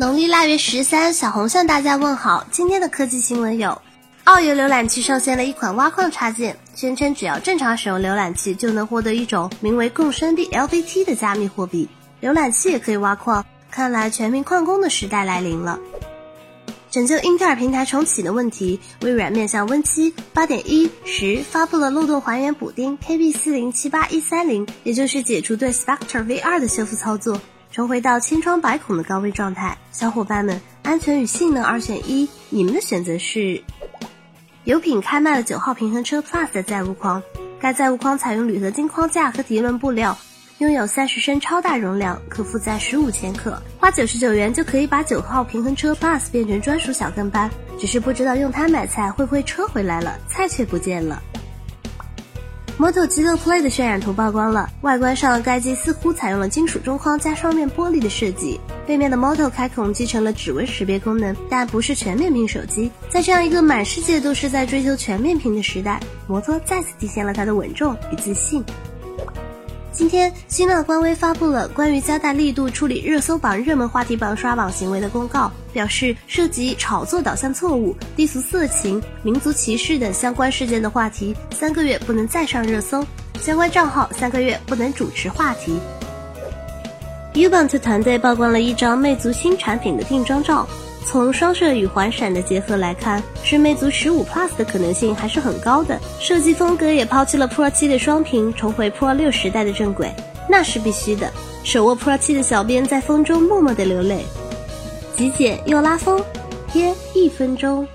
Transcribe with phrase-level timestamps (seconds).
[0.00, 2.46] 农历腊月十三，小红向大家问好。
[2.50, 3.82] 今天的科技新闻有：
[4.24, 11.86] 澳游浏览器上线了一款挖矿插件，宣称只要正常使用浏览器，就能获得一种名为共生币 LBT 的加密货币。
[12.22, 15.78] 浏览器也可以挖矿，看来全民矿工的时代来临了。
[16.90, 27.38] 拯救英特尔平台重启的问题，微软面向 Win 七八点一十发布了漏洞还原补丁 KB 四零七八一三零，也就是解除对 Spectre V 二的修复操作。
[27.72, 33.62] 重回到千疮百孔的高危状态，小伙伴们，安全与性能二选一，你们的选择是？
[34.64, 37.22] 有品开卖了九号平衡车 Plus 的载物筐，
[37.60, 40.18] 该载物筐采用铝合金框架和涤纶布料，
[40.58, 47.48] 拥有三十升超大容量，可负载十五千克，花九十九元就可以把九号平衡车 Plus 变成专属小跟班，
[47.78, 51.22] 只是不知道用它买菜会不会车回来了，菜却不见了。
[52.80, 62.90] Moto G6 Play 的渲染图曝光了，外观上该机似乎采用了金属中框加双面玻璃的设计，背面的 Moto 开孔继承了指纹识别功能，但不是全面屏手机。
[63.10, 68.64] 在这样一个满世界都是在追求全面屏的时代，摩托再次体现了它的稳重与自信。
[69.92, 83.02] 今天，新浪官微发布了关于加大力度处理热搜榜热门话题榜刷榜行为的公告，表示涉及炒作导向错误、低俗色情、民族歧视等相关事件的话题，三个月不能再上热搜；
[83.40, 85.78] 相关账号三个月不能主持话题。
[87.34, 90.66] Ubunt 团队曝光了一张魅族新产品的定妆照。
[91.04, 95.98] 从双摄与环闪的结合来看，是魅族十五 Plus 的可能性还是很高的。
[96.20, 100.14] 设计风格也抛弃了 Pro 七的双屏，重回 Pro 六时代的正轨，
[100.48, 101.30] 那是必须的。
[101.64, 104.24] 手握 Pro 七的小编在风中默默的流泪，
[105.16, 106.22] 极简又拉风，
[106.74, 107.86] 约一分钟。